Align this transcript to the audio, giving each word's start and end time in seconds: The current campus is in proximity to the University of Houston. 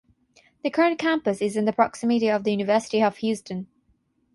The 0.63 0.71
current 0.71 0.97
campus 0.97 1.43
is 1.43 1.55
in 1.55 1.71
proximity 1.73 2.21
to 2.25 2.41
the 2.43 2.49
University 2.51 3.03
of 3.03 3.17
Houston. 3.17 3.67